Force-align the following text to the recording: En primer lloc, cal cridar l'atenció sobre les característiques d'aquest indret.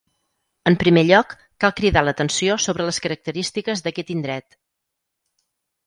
En 0.71 0.77
primer 0.83 1.03
lloc, 1.09 1.35
cal 1.65 1.75
cridar 1.81 2.03
l'atenció 2.07 2.57
sobre 2.65 2.89
les 2.91 3.01
característiques 3.07 3.87
d'aquest 3.89 4.13
indret. 4.19 4.63